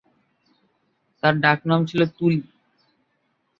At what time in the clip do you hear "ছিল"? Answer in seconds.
1.85-2.01